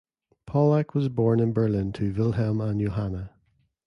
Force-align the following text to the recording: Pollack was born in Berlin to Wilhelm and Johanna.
Pollack 0.47 0.95
was 0.95 1.09
born 1.09 1.39
in 1.39 1.53
Berlin 1.53 1.91
to 1.93 2.11
Wilhelm 2.11 2.59
and 2.59 2.81
Johanna. 2.81 3.35